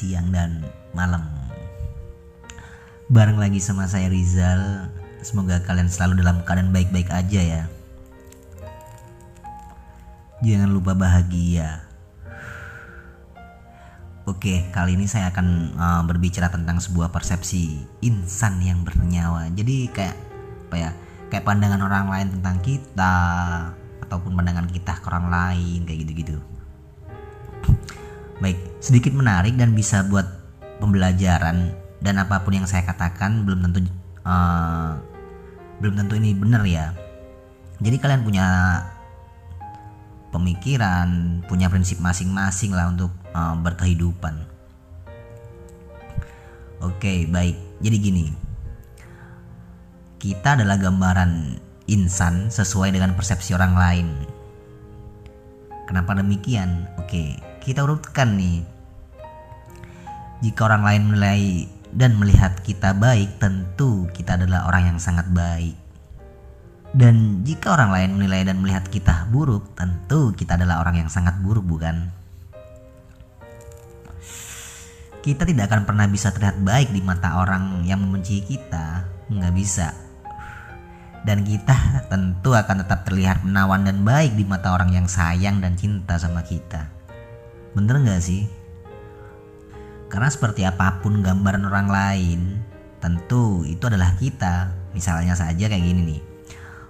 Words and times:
siang, 0.00 0.32
dan 0.32 0.64
malam. 0.96 1.20
Bareng 3.12 3.36
lagi 3.36 3.60
sama 3.60 3.84
saya 3.84 4.08
Rizal. 4.08 4.88
Semoga 5.20 5.60
kalian 5.60 5.92
selalu 5.92 6.24
dalam 6.24 6.40
keadaan 6.48 6.72
baik-baik 6.72 7.12
aja 7.12 7.40
ya. 7.44 7.62
Jangan 10.40 10.72
lupa 10.72 10.96
bahagia. 10.96 11.84
Oke, 14.24 14.64
kali 14.72 14.96
ini 14.96 15.04
saya 15.04 15.28
akan 15.28 15.76
uh, 15.76 16.02
berbicara 16.08 16.48
tentang 16.48 16.80
sebuah 16.80 17.12
persepsi 17.12 17.84
insan 18.00 18.62
yang 18.64 18.80
bernyawa. 18.80 19.52
Jadi 19.52 19.92
kayak 19.92 20.16
apa 20.70 20.76
ya? 20.80 20.90
Kayak 21.28 21.44
pandangan 21.44 21.82
orang 21.84 22.06
lain 22.08 22.28
tentang 22.40 22.56
kita 22.64 23.16
ataupun 24.06 24.32
pandangan 24.32 24.70
kita 24.70 24.96
ke 24.96 25.06
orang 25.12 25.28
lain 25.28 25.84
kayak 25.84 26.08
gitu-gitu. 26.08 26.38
Baik, 28.40 28.56
sedikit 28.80 29.12
menarik 29.12 29.54
dan 29.60 29.76
bisa 29.76 30.00
buat 30.08 30.24
pembelajaran 30.80 31.76
dan 32.00 32.16
apa 32.16 32.40
pun 32.40 32.56
yang 32.56 32.64
saya 32.64 32.88
katakan 32.88 33.44
belum 33.44 33.68
tentu 33.68 33.84
uh, 34.24 34.96
belum 35.84 36.00
tentu 36.00 36.16
ini 36.16 36.32
benar 36.32 36.64
ya. 36.64 36.96
Jadi 37.80 37.96
kalian 38.00 38.24
punya 38.24 38.48
pemikiran, 40.32 41.40
punya 41.44 41.68
prinsip 41.68 42.00
masing-masing 42.00 42.72
lah 42.72 42.88
untuk 42.88 43.12
uh, 43.36 43.56
berkehidupan. 43.60 44.48
Oke, 46.80 47.28
baik. 47.28 47.56
Jadi 47.84 47.96
gini. 48.00 48.26
Kita 50.20 50.56
adalah 50.56 50.76
gambaran 50.76 51.56
insan 51.88 52.52
sesuai 52.52 52.92
dengan 52.92 53.16
persepsi 53.16 53.56
orang 53.56 53.72
lain. 53.76 54.08
Kenapa 55.88 56.16
demikian? 56.16 56.88
Oke, 57.00 57.40
kita 57.60 57.84
urutkan 57.84 58.40
nih. 58.40 58.64
Jika 60.40 60.64
orang 60.64 60.82
lain 60.88 61.02
menilai 61.12 61.42
dan 61.92 62.16
melihat 62.16 62.56
kita 62.64 62.96
baik, 62.96 63.36
tentu 63.36 64.08
kita 64.16 64.40
adalah 64.40 64.64
orang 64.64 64.96
yang 64.96 64.98
sangat 64.98 65.28
baik. 65.28 65.76
Dan 66.90 67.46
jika 67.46 67.76
orang 67.76 67.94
lain 67.94 68.10
menilai 68.18 68.42
dan 68.48 68.58
melihat 68.58 68.88
kita 68.88 69.28
buruk, 69.30 69.76
tentu 69.78 70.34
kita 70.34 70.58
adalah 70.58 70.82
orang 70.82 71.06
yang 71.06 71.10
sangat 71.12 71.38
buruk, 71.38 71.62
bukan? 71.62 72.10
Kita 75.20 75.44
tidak 75.44 75.68
akan 75.68 75.84
pernah 75.84 76.08
bisa 76.08 76.32
terlihat 76.32 76.64
baik 76.64 76.90
di 76.96 77.04
mata 77.04 77.36
orang 77.38 77.84
yang 77.84 78.00
membenci 78.00 78.40
kita, 78.40 79.04
nggak 79.28 79.54
bisa. 79.54 79.92
Dan 81.20 81.44
kita 81.44 82.08
tentu 82.08 82.56
akan 82.56 82.80
tetap 82.80 83.04
terlihat 83.04 83.44
menawan 83.44 83.84
dan 83.84 84.00
baik 84.00 84.32
di 84.32 84.48
mata 84.48 84.72
orang 84.72 84.96
yang 84.96 85.04
sayang 85.04 85.60
dan 85.60 85.76
cinta 85.76 86.16
sama 86.16 86.40
kita. 86.40 86.99
Bener 87.76 88.00
nggak 88.02 88.22
sih? 88.22 88.46
Karena 90.10 90.26
seperti 90.26 90.66
apa 90.66 90.98
pun 90.98 91.22
gambaran 91.22 91.66
orang 91.70 91.88
lain, 91.88 92.40
tentu 92.98 93.62
itu 93.62 93.86
adalah 93.86 94.18
kita. 94.18 94.74
Misalnya 94.90 95.38
saja 95.38 95.70
kayak 95.70 95.84
gini 95.86 96.02
nih. 96.16 96.20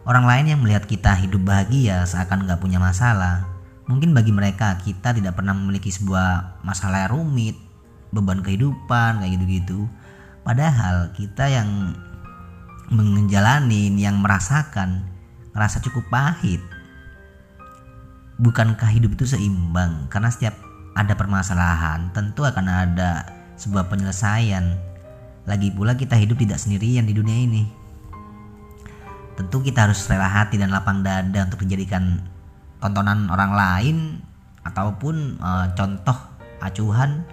Orang 0.09 0.25
lain 0.25 0.49
yang 0.49 0.61
melihat 0.65 0.89
kita 0.89 1.13
hidup 1.21 1.45
bahagia 1.45 2.09
seakan 2.09 2.49
nggak 2.49 2.61
punya 2.65 2.81
masalah. 2.81 3.45
Mungkin 3.85 4.17
bagi 4.17 4.33
mereka 4.33 4.81
kita 4.81 5.13
tidak 5.13 5.37
pernah 5.37 5.53
memiliki 5.53 5.93
sebuah 5.93 6.63
masalah 6.65 7.13
rumit, 7.13 7.59
beban 8.11 8.43
kehidupan 8.43 9.23
kayak 9.23 9.33
gitu-gitu 9.39 9.87
padahal 10.43 11.15
kita 11.15 11.47
yang 11.47 11.95
menjalani 12.91 13.95
yang 13.95 14.19
merasakan 14.19 15.07
ngerasa 15.55 15.79
cukup 15.87 16.03
pahit 16.11 16.59
bukankah 18.43 18.91
hidup 18.91 19.15
itu 19.15 19.31
seimbang 19.31 20.11
karena 20.11 20.27
setiap 20.27 20.59
ada 20.95 21.15
permasalahan 21.15 22.11
tentu 22.15 22.43
akan 22.43 22.67
ada 22.67 23.27
sebuah 23.61 23.87
penyelesaian 23.91 24.75
lagi 25.45 25.69
pula 25.73 25.97
kita 25.97 26.17
hidup 26.17 26.39
tidak 26.41 26.59
sendirian 26.59 27.07
di 27.07 27.15
dunia 27.15 27.39
ini 27.47 27.63
tentu 29.41 29.65
kita 29.65 29.89
harus 29.89 30.05
rela 30.05 30.29
hati 30.29 30.61
dan 30.61 30.69
lapang 30.69 31.01
dada 31.01 31.49
untuk 31.49 31.65
dijadikan 31.65 32.21
tontonan 32.81 33.29
orang 33.33 33.53
lain 33.57 33.97
ataupun 34.65 35.41
uh, 35.41 35.73
contoh 35.73 36.17
acuhan 36.61 37.25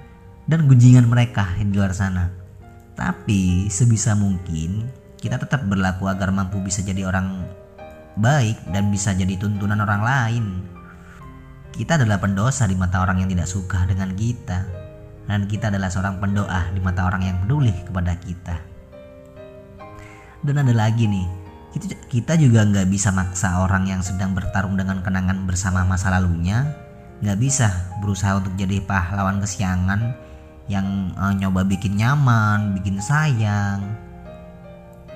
dan 0.48 0.68
gunjingan 0.68 1.08
mereka 1.08 1.44
di 1.60 1.76
luar 1.76 1.92
sana. 1.92 2.32
Tapi 2.96 3.68
sebisa 3.68 4.16
mungkin 4.16 4.88
kita 5.20 5.38
tetap 5.38 5.68
berlaku 5.68 6.08
agar 6.08 6.32
mampu 6.32 6.64
bisa 6.64 6.82
jadi 6.82 7.06
orang 7.06 7.46
baik 8.18 8.58
dan 8.72 8.90
bisa 8.90 9.12
jadi 9.14 9.36
tuntunan 9.36 9.78
orang 9.84 10.02
lain. 10.02 10.46
Kita 11.72 12.00
adalah 12.00 12.18
pendosa 12.22 12.68
di 12.70 12.76
mata 12.76 13.04
orang 13.04 13.24
yang 13.24 13.30
tidak 13.32 13.48
suka 13.50 13.84
dengan 13.88 14.14
kita. 14.14 14.60
Dan 15.28 15.44
kita 15.48 15.68
adalah 15.68 15.92
seorang 15.92 16.24
pendoa 16.24 16.72
di 16.72 16.80
mata 16.80 17.04
orang 17.04 17.22
yang 17.28 17.38
peduli 17.44 17.76
kepada 17.84 18.16
kita. 18.16 18.56
Dan 20.40 20.64
ada 20.64 20.72
lagi 20.72 21.04
nih, 21.04 21.28
kita 22.08 22.40
juga 22.40 22.64
nggak 22.64 22.88
bisa 22.88 23.12
maksa 23.12 23.60
orang 23.60 23.92
yang 23.92 24.00
sedang 24.00 24.32
bertarung 24.32 24.80
dengan 24.80 25.04
kenangan 25.04 25.44
bersama 25.44 25.84
masa 25.84 26.16
lalunya. 26.16 26.64
Nggak 27.20 27.38
bisa 27.44 27.68
berusaha 28.00 28.40
untuk 28.40 28.56
jadi 28.56 28.80
pahlawan 28.86 29.44
kesiangan 29.44 30.16
yang 30.72 31.12
uh, 31.20 31.34
nyoba 31.36 31.68
bikin 31.68 32.00
nyaman, 32.00 32.76
bikin 32.80 33.04
sayang. 33.04 33.84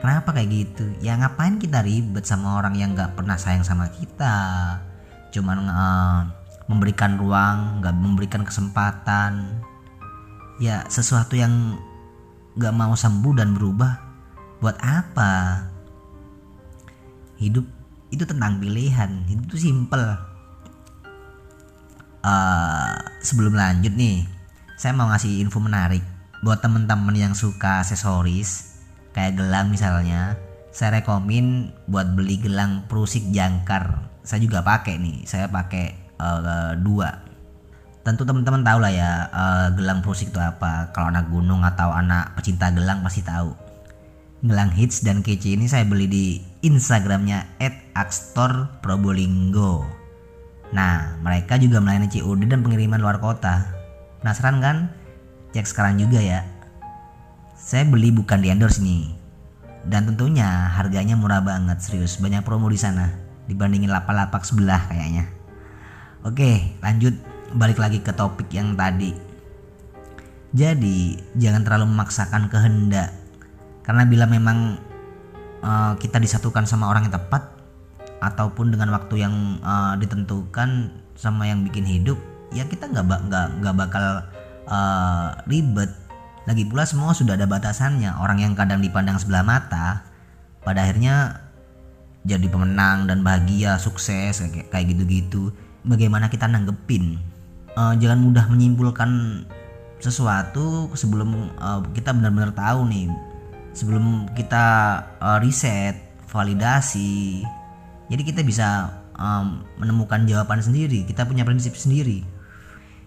Kenapa 0.02 0.34
kayak 0.34 0.50
gitu? 0.50 0.86
Ya 0.98 1.14
ngapain 1.14 1.62
kita 1.62 1.86
ribet 1.86 2.26
sama 2.26 2.58
orang 2.58 2.74
yang 2.74 2.98
gak 2.98 3.14
pernah 3.14 3.38
sayang 3.38 3.62
sama 3.62 3.86
kita? 3.94 4.34
Cuman 5.30 5.70
uh, 5.70 6.22
memberikan 6.72 7.20
ruang, 7.20 7.84
gak 7.84 7.92
memberikan 7.92 8.48
kesempatan. 8.48 9.60
Ya 10.64 10.88
sesuatu 10.88 11.36
yang 11.36 11.76
gak 12.56 12.72
mau 12.72 12.96
sembuh 12.96 13.34
dan 13.36 13.52
berubah. 13.52 14.00
Buat 14.64 14.80
apa? 14.80 15.68
Hidup 17.36 17.68
itu 18.16 18.24
tentang 18.24 18.64
pilihan. 18.64 19.28
Hidup 19.28 19.52
itu 19.52 19.68
simple. 19.68 20.32
Uh, 22.22 22.96
sebelum 23.20 23.58
lanjut 23.58 23.92
nih, 23.98 24.24
saya 24.82 24.98
mau 24.98 25.10
ngasih 25.14 25.46
info 25.46 25.62
menarik 25.62 26.02
buat 26.42 26.58
temen-temen 26.58 27.14
yang 27.14 27.34
suka 27.38 27.86
aksesoris 27.86 28.82
kayak 29.14 29.38
gelang 29.38 29.70
misalnya 29.70 30.42
saya 30.74 30.98
rekomin 30.98 31.70
buat 31.86 32.18
beli 32.18 32.42
gelang 32.42 32.90
prusik 32.90 33.30
jangkar 33.30 34.10
saya 34.26 34.42
juga 34.42 34.66
pakai 34.66 34.98
nih 34.98 35.22
saya 35.30 35.46
pakai 35.54 36.01
uh, 36.22 36.78
dua 36.78 37.26
tentu 38.06 38.22
teman-teman 38.26 38.62
tahu 38.62 38.80
lah 38.82 38.94
ya 38.94 39.30
uh, 39.34 39.74
gelang 39.74 40.06
prusik 40.06 40.30
itu 40.30 40.38
apa 40.42 40.94
kalau 40.94 41.10
anak 41.10 41.30
gunung 41.34 41.66
atau 41.66 41.90
anak 41.90 42.38
pecinta 42.38 42.70
gelang 42.70 43.02
pasti 43.02 43.26
tahu 43.26 43.54
gelang 44.46 44.70
hits 44.74 45.02
dan 45.06 45.22
kece 45.26 45.54
ini 45.58 45.70
saya 45.70 45.86
beli 45.86 46.06
di 46.06 46.42
instagramnya 46.62 47.58
@akstor_probolinggo 47.98 49.86
nah 50.74 51.18
mereka 51.22 51.58
juga 51.62 51.82
melayani 51.82 52.10
COD 52.10 52.50
dan 52.50 52.62
pengiriman 52.66 53.02
luar 53.02 53.22
kota 53.22 53.82
Penasaran 54.22 54.62
kan? 54.62 54.78
Cek 55.50 55.66
sekarang 55.66 55.98
juga 55.98 56.22
ya. 56.22 56.46
Saya 57.58 57.90
beli 57.90 58.14
bukan 58.14 58.38
di 58.38 58.54
endorse 58.54 58.78
nih. 58.78 59.10
Dan 59.82 60.14
tentunya 60.14 60.46
harganya 60.78 61.18
murah 61.18 61.42
banget 61.42 61.82
serius. 61.82 62.22
Banyak 62.22 62.46
promo 62.46 62.70
di 62.70 62.78
sana 62.78 63.10
dibandingin 63.50 63.90
lapak-lapak 63.90 64.46
sebelah 64.46 64.86
kayaknya. 64.94 65.26
Oke, 66.22 66.78
lanjut 66.86 67.18
balik 67.58 67.82
lagi 67.82 68.00
ke 68.00 68.14
topik 68.14 68.54
yang 68.54 68.78
tadi. 68.78 69.14
Jadi, 70.52 71.18
jangan 71.40 71.64
terlalu 71.66 71.90
memaksakan 71.90 72.52
kehendak. 72.52 73.10
Karena 73.82 74.06
bila 74.06 74.30
memang 74.30 74.78
uh, 75.66 75.94
kita 75.98 76.22
disatukan 76.22 76.70
sama 76.70 76.92
orang 76.92 77.10
yang 77.10 77.16
tepat 77.16 77.62
ataupun 78.22 78.70
dengan 78.70 78.94
waktu 78.94 79.26
yang 79.26 79.58
uh, 79.66 79.98
ditentukan 79.98 80.94
sama 81.18 81.50
yang 81.50 81.66
bikin 81.66 81.86
hidup 81.86 82.22
ya 82.54 82.68
kita 82.70 82.86
nggak 82.86 83.06
nggak 83.30 83.48
nggak 83.64 83.76
bakal 83.76 84.06
uh, 84.70 85.28
ribet 85.50 85.90
lagi 86.46 86.66
pula 86.70 86.86
semua 86.86 87.18
sudah 87.18 87.34
ada 87.34 87.50
batasannya 87.50 88.14
orang 88.22 88.46
yang 88.46 88.54
kadang 88.54 88.78
dipandang 88.78 89.18
sebelah 89.18 89.42
mata 89.42 90.06
pada 90.62 90.86
akhirnya 90.86 91.42
jadi 92.22 92.46
pemenang 92.46 93.10
dan 93.10 93.26
bahagia 93.26 93.82
sukses 93.82 94.38
kayak 94.38 94.70
kayak 94.70 94.86
gitu-gitu 94.94 95.50
bagaimana 95.86 96.30
kita 96.30 96.46
nanggepin. 96.48 97.18
Uh, 97.72 97.96
jangan 97.98 98.20
mudah 98.20 98.46
menyimpulkan 98.52 99.44
sesuatu 100.02 100.92
sebelum 100.98 101.54
uh, 101.62 101.82
kita 101.96 102.12
benar-benar 102.12 102.52
tahu 102.52 102.88
nih. 102.90 103.08
Sebelum 103.72 104.28
kita 104.36 104.66
uh, 105.22 105.38
riset 105.40 105.96
validasi. 106.28 107.44
Jadi 108.12 108.22
kita 108.28 108.44
bisa 108.44 108.92
um, 109.16 109.64
menemukan 109.80 110.28
jawaban 110.28 110.60
sendiri. 110.60 111.08
Kita 111.08 111.24
punya 111.24 111.48
prinsip 111.48 111.76
sendiri. 111.80 112.24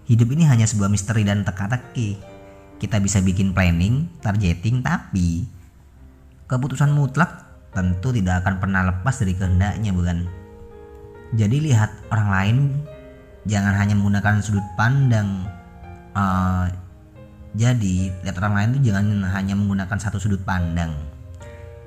Hidup 0.05 0.29
ini 0.33 0.45
hanya 0.45 0.65
sebuah 0.65 0.89
misteri 0.89 1.25
dan 1.25 1.45
teka-teki. 1.45 2.17
Kita 2.77 3.01
bisa 3.01 3.21
bikin 3.21 3.53
planning, 3.53 4.09
targeting, 4.21 4.85
tapi 4.85 5.47
keputusan 6.45 6.93
mutlak 6.93 7.45
tentu 7.73 8.13
tidak 8.13 8.45
akan 8.45 8.61
pernah 8.61 8.81
lepas 8.85 9.17
dari 9.17 9.33
kehendaknya, 9.33 9.91
bukan? 9.91 10.44
Jadi 11.33 11.57
lihat 11.71 11.89
orang 12.13 12.29
lain, 12.29 12.57
jangan 13.49 13.73
hanya 13.73 13.97
menggunakan 13.97 14.45
sudut 14.45 14.65
pandang 14.77 15.49
uh, 16.13 16.69
Jadi, 17.55 18.11
lihat 18.19 18.35
orang 18.43 18.53
lain 18.59 18.69
itu 18.75 18.91
jangan 18.91 19.23
hanya 19.31 19.55
menggunakan 19.55 19.95
satu 19.95 20.19
sudut 20.19 20.43
pandang. 20.43 20.91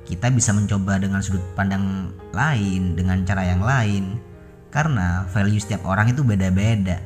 Kita 0.01 0.33
bisa 0.33 0.49
mencoba 0.49 0.97
dengan 0.97 1.21
sudut 1.21 1.45
pandang 1.53 2.09
lain, 2.33 2.97
dengan 2.97 3.21
cara 3.21 3.45
yang 3.45 3.61
lain, 3.61 4.17
karena 4.73 5.29
value 5.29 5.61
setiap 5.61 5.85
orang 5.85 6.09
itu 6.09 6.25
beda-beda. 6.25 6.97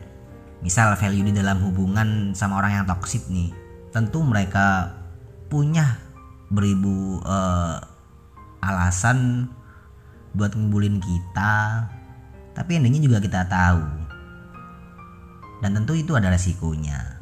Misal 0.64 0.96
value 0.96 1.28
di 1.28 1.36
dalam 1.36 1.60
hubungan 1.60 2.32
sama 2.32 2.64
orang 2.64 2.80
yang 2.80 2.86
toksik 2.88 3.28
nih, 3.28 3.52
tentu 3.92 4.24
mereka 4.24 4.96
punya 5.52 6.00
beribu 6.48 7.20
uh, 7.28 7.84
alasan 8.64 9.52
buat 10.32 10.56
ngumpulin 10.56 11.04
kita, 11.04 11.84
tapi 12.54 12.78
endingnya 12.78 13.02
juga 13.02 13.18
kita 13.22 13.50
tahu. 13.50 13.84
Dan 15.62 15.74
tentu 15.78 15.98
itu 15.98 16.14
ada 16.14 16.30
resikonya. 16.30 17.22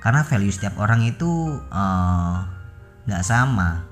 Karena 0.00 0.24
value 0.24 0.50
setiap 0.50 0.80
orang 0.80 1.04
itu 1.04 1.60
eh, 1.70 2.36
nggak 3.06 3.22
uh, 3.22 3.26
sama. 3.26 3.84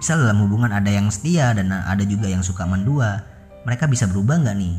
Misal 0.00 0.24
dalam 0.24 0.40
hubungan 0.44 0.72
ada 0.72 0.88
yang 0.88 1.08
setia 1.12 1.52
dan 1.52 1.70
ada 1.70 2.04
juga 2.04 2.28
yang 2.28 2.40
suka 2.40 2.64
mendua. 2.64 3.24
Mereka 3.68 3.88
bisa 3.88 4.08
berubah 4.08 4.40
nggak 4.40 4.56
nih? 4.56 4.76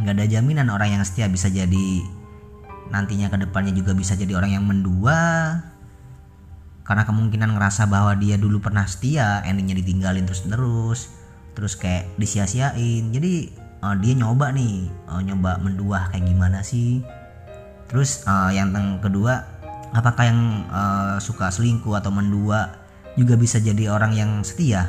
Nggak 0.00 0.14
ada 0.16 0.26
jaminan 0.28 0.68
orang 0.68 1.00
yang 1.00 1.04
setia 1.04 1.28
bisa 1.28 1.48
jadi 1.48 2.04
nantinya 2.86 3.26
ke 3.26 3.38
depannya 3.42 3.74
juga 3.74 3.92
bisa 3.92 4.14
jadi 4.14 4.36
orang 4.36 4.56
yang 4.56 4.64
mendua. 4.64 5.18
Karena 6.86 7.02
kemungkinan 7.02 7.58
ngerasa 7.58 7.90
bahwa 7.90 8.14
dia 8.14 8.38
dulu 8.38 8.62
pernah 8.62 8.86
setia 8.86 9.42
endingnya 9.42 9.74
ditinggalin 9.82 10.22
terus 10.22 10.46
terus 10.46 11.00
terus 11.52 11.74
kayak 11.74 12.14
disia-siain. 12.14 13.10
Jadi 13.10 13.65
uh, 13.82 13.96
dia 13.98 14.12
nyoba 14.16 14.52
nih 14.52 14.88
uh, 15.08 15.20
nyoba 15.20 15.58
mendua 15.60 16.12
kayak 16.12 16.24
gimana 16.28 16.60
sih? 16.60 17.02
Terus 17.90 18.24
uh, 18.26 18.50
yang 18.52 18.72
kedua 19.00 19.42
apakah 19.92 20.24
yang 20.28 20.40
uh, 20.70 21.16
suka 21.18 21.48
selingkuh 21.52 21.96
atau 21.96 22.12
mendua 22.12 22.76
juga 23.16 23.34
bisa 23.34 23.56
jadi 23.58 23.90
orang 23.92 24.12
yang 24.12 24.30
setia? 24.44 24.88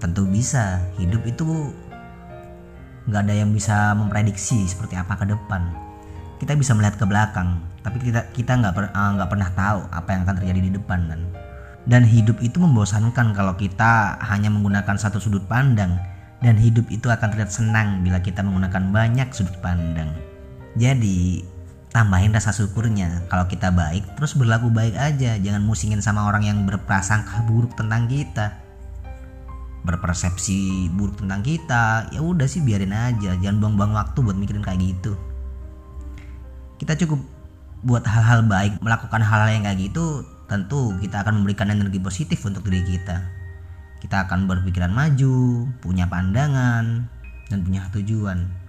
Tentu 0.00 0.24
bisa. 0.26 0.80
Hidup 0.96 1.22
itu 1.28 1.72
nggak 3.08 3.22
ada 3.26 3.34
yang 3.34 3.50
bisa 3.52 3.92
memprediksi 3.96 4.64
seperti 4.68 4.96
apa 4.96 5.16
ke 5.16 5.28
depan. 5.28 5.62
Kita 6.40 6.56
bisa 6.56 6.72
melihat 6.72 6.96
ke 6.96 7.04
belakang 7.04 7.70
tapi 7.80 7.96
kita 8.00 8.28
kita 8.36 8.60
nggak 8.60 8.74
per, 8.76 8.84
pernah 9.28 9.50
tahu 9.56 9.80
apa 9.88 10.08
yang 10.12 10.20
akan 10.28 10.34
terjadi 10.36 10.60
di 10.68 10.70
depan 10.76 11.00
dan 11.08 11.20
dan 11.88 12.02
hidup 12.04 12.36
itu 12.44 12.60
membosankan 12.60 13.32
kalau 13.32 13.56
kita 13.56 14.20
hanya 14.20 14.52
menggunakan 14.52 15.00
satu 15.00 15.16
sudut 15.16 15.40
pandang 15.48 15.96
dan 16.40 16.56
hidup 16.56 16.88
itu 16.88 17.12
akan 17.12 17.36
terlihat 17.36 17.52
senang 17.52 18.00
bila 18.00 18.16
kita 18.20 18.40
menggunakan 18.40 18.88
banyak 18.88 19.28
sudut 19.36 19.56
pandang. 19.60 20.16
Jadi 20.76 21.44
tambahin 21.92 22.32
rasa 22.32 22.48
syukurnya. 22.56 23.28
Kalau 23.28 23.44
kita 23.44 23.68
baik 23.68 24.16
terus 24.16 24.32
berlaku 24.32 24.72
baik 24.72 24.96
aja. 24.96 25.36
Jangan 25.36 25.60
musingin 25.60 26.00
sama 26.00 26.24
orang 26.24 26.48
yang 26.48 26.58
berprasangka 26.64 27.44
buruk 27.44 27.76
tentang 27.76 28.08
kita. 28.08 28.56
Berpersepsi 29.84 30.88
buruk 30.96 31.20
tentang 31.20 31.44
kita 31.44 32.08
ya 32.08 32.24
udah 32.24 32.48
sih 32.48 32.64
biarin 32.64 32.96
aja. 32.96 33.36
Jangan 33.36 33.60
buang-buang 33.60 33.92
waktu 33.92 34.18
buat 34.24 34.36
mikirin 34.40 34.64
kayak 34.64 34.80
gitu. 34.80 35.12
Kita 36.80 36.96
cukup 36.96 37.20
buat 37.84 38.04
hal-hal 38.08 38.48
baik 38.48 38.80
melakukan 38.80 39.20
hal-hal 39.20 39.52
yang 39.52 39.64
kayak 39.68 39.92
gitu 39.92 40.24
tentu 40.48 40.92
kita 41.00 41.24
akan 41.24 41.40
memberikan 41.40 41.72
energi 41.72 41.96
positif 41.96 42.44
untuk 42.44 42.68
diri 42.68 42.84
kita 42.84 43.39
kita 44.00 44.26
akan 44.26 44.48
berpikiran 44.48 44.90
maju 44.90 45.68
punya 45.84 46.08
pandangan 46.08 47.06
dan 47.52 47.58
punya 47.60 47.86
tujuan 47.92 48.60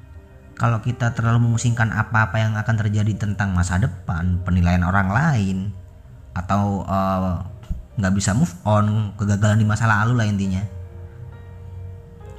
kalau 0.61 0.77
kita 0.77 1.17
terlalu 1.17 1.49
memusingkan 1.49 1.89
apa-apa 1.89 2.37
yang 2.37 2.53
akan 2.53 2.75
terjadi 2.77 3.17
tentang 3.17 3.49
masa 3.49 3.81
depan, 3.81 4.37
penilaian 4.45 4.85
orang 4.85 5.09
lain, 5.09 5.57
atau 6.37 6.85
eh, 6.85 7.33
nggak 7.97 8.13
uh, 8.13 8.15
bisa 8.15 8.37
move 8.37 8.53
on, 8.61 9.09
kegagalan 9.17 9.57
di 9.57 9.65
masa 9.65 9.89
lalu 9.89 10.21
lah 10.21 10.29
intinya. 10.29 10.61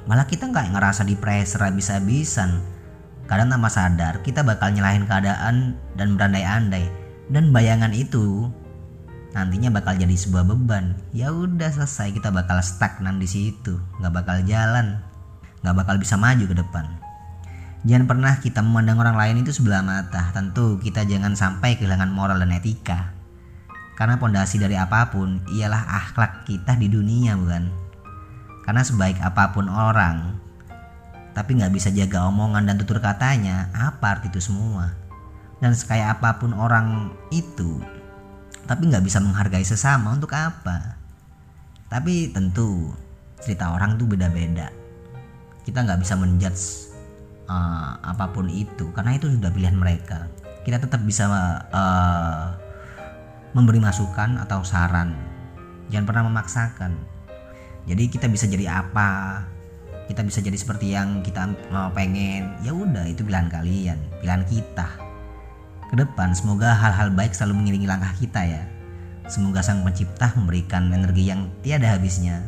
Malah 0.06 0.30
kita 0.30 0.46
nggak 0.54 0.70
ngerasa 0.70 1.02
di 1.02 1.18
pressure 1.18 1.66
bisa-bisan. 1.74 2.62
Kadang 3.26 3.50
tanpa 3.50 3.66
sadar 3.66 4.22
kita 4.22 4.46
bakal 4.46 4.70
nyalahin 4.70 5.02
keadaan 5.02 5.74
dan 5.98 6.14
berandai-andai. 6.14 6.86
Dan 7.26 7.50
bayangan 7.50 7.90
itu 7.90 8.46
nantinya 9.32 9.72
bakal 9.72 9.96
jadi 9.96 10.12
sebuah 10.12 10.44
beban. 10.48 10.96
Ya 11.16 11.32
udah 11.32 11.68
selesai 11.72 12.12
kita 12.16 12.32
bakal 12.32 12.60
stagnan 12.60 13.20
di 13.20 13.28
situ, 13.28 13.80
nggak 14.00 14.12
bakal 14.12 14.36
jalan, 14.44 15.00
nggak 15.64 15.76
bakal 15.76 15.96
bisa 15.96 16.16
maju 16.16 16.44
ke 16.44 16.56
depan. 16.56 16.86
Jangan 17.82 18.06
pernah 18.06 18.38
kita 18.38 18.62
memandang 18.62 19.02
orang 19.02 19.18
lain 19.18 19.42
itu 19.42 19.50
sebelah 19.50 19.82
mata. 19.82 20.30
Tentu 20.30 20.78
kita 20.78 21.02
jangan 21.02 21.34
sampai 21.34 21.74
kehilangan 21.74 22.14
moral 22.14 22.38
dan 22.38 22.54
etika. 22.54 23.10
Karena 23.98 24.22
pondasi 24.22 24.62
dari 24.62 24.78
apa 24.78 25.10
pun 25.10 25.42
ialah 25.50 25.82
akhlak 25.90 26.46
kita 26.46 26.78
di 26.78 26.86
dunia 26.86 27.34
bukan? 27.34 27.68
Karena 28.62 28.86
sebaik 28.86 29.18
apa 29.18 29.50
pun 29.50 29.66
orang, 29.66 30.38
tapi 31.34 31.58
nggak 31.58 31.72
bisa 31.74 31.88
jaga 31.90 32.28
omongan 32.28 32.68
dan 32.68 32.76
tutur 32.78 33.02
katanya, 33.02 33.72
apa 33.74 34.16
arti 34.16 34.30
itu 34.30 34.38
semua? 34.38 34.94
Dan 35.58 35.74
sekaya 35.74 36.14
apa 36.14 36.38
pun 36.38 36.54
orang 36.54 37.10
itu, 37.34 37.82
tapi 38.66 38.88
nggak 38.88 39.02
bisa 39.02 39.18
menghargai 39.18 39.66
sesama 39.66 40.14
untuk 40.14 40.30
apa? 40.34 40.96
Tapi 41.90 42.30
tentu 42.30 42.94
cerita 43.42 43.74
orang 43.74 43.98
tuh 43.98 44.06
beda-beda. 44.06 44.70
Kita 45.66 45.82
nggak 45.82 46.00
bisa 46.02 46.14
menjudge 46.14 46.62
uh, 47.50 47.98
apa 48.00 48.30
pun 48.30 48.46
itu 48.46 48.90
karena 48.94 49.18
itu 49.18 49.28
sudah 49.28 49.50
pilihan 49.50 49.76
mereka. 49.76 50.30
Kita 50.62 50.78
tetap 50.78 51.02
bisa 51.02 51.26
uh, 51.74 52.54
memberi 53.52 53.82
masukan 53.82 54.38
atau 54.38 54.62
saran. 54.62 55.18
Jangan 55.90 56.06
pernah 56.06 56.24
memaksakan. 56.30 56.92
Jadi 57.90 58.04
kita 58.06 58.30
bisa 58.30 58.46
jadi 58.46 58.78
apa? 58.78 59.42
Kita 60.06 60.22
bisa 60.22 60.38
jadi 60.38 60.54
seperti 60.54 60.94
yang 60.94 61.26
kita 61.26 61.50
mau 61.74 61.90
pengen. 61.90 62.62
Ya 62.62 62.70
udah 62.70 63.10
itu 63.10 63.26
pilihan 63.26 63.50
kalian 63.50 63.98
pilihan 64.22 64.46
kita 64.46 65.01
ke 65.92 65.94
depan 66.00 66.32
semoga 66.32 66.72
hal-hal 66.72 67.12
baik 67.12 67.36
selalu 67.36 67.60
mengiringi 67.60 67.84
langkah 67.84 68.16
kita 68.16 68.40
ya 68.48 68.64
semoga 69.28 69.60
sang 69.60 69.84
pencipta 69.84 70.32
memberikan 70.34 70.88
energi 70.88 71.28
yang 71.28 71.52
tiada 71.60 71.92
habisnya 71.92 72.40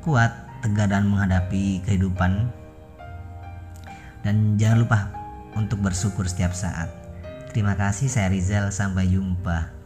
kuat 0.00 0.32
tegar 0.64 0.88
dan 0.88 1.06
menghadapi 1.06 1.84
kehidupan 1.84 2.48
dan 4.26 4.58
jangan 4.58 4.82
lupa 4.82 4.98
untuk 5.54 5.80
bersyukur 5.82 6.26
setiap 6.26 6.52
saat. 6.54 6.90
Terima 7.50 7.74
kasih 7.74 8.12
saya 8.12 8.30
Rizal, 8.30 8.70
sampai 8.70 9.08
jumpa. 9.08 9.77